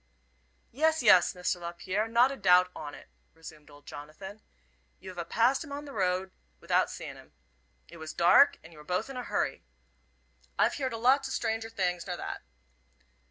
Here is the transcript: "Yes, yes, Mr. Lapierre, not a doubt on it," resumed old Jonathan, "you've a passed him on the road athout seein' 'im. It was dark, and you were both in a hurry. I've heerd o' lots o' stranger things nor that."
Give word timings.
"Yes, 0.71 1.03
yes, 1.03 1.35
Mr. 1.35 1.61
Lapierre, 1.61 2.07
not 2.07 2.31
a 2.31 2.35
doubt 2.35 2.71
on 2.75 2.95
it," 2.95 3.07
resumed 3.35 3.69
old 3.69 3.85
Jonathan, 3.85 4.41
"you've 4.99 5.19
a 5.19 5.23
passed 5.25 5.63
him 5.63 5.71
on 5.71 5.85
the 5.85 5.93
road 5.93 6.31
athout 6.59 6.89
seein' 6.89 7.17
'im. 7.17 7.33
It 7.87 7.97
was 7.97 8.11
dark, 8.11 8.57
and 8.63 8.73
you 8.73 8.79
were 8.79 8.83
both 8.83 9.11
in 9.11 9.17
a 9.17 9.21
hurry. 9.23 9.63
I've 10.57 10.73
heerd 10.73 10.95
o' 10.95 10.99
lots 10.99 11.29
o' 11.29 11.31
stranger 11.31 11.69
things 11.69 12.07
nor 12.07 12.17
that." 12.17 12.41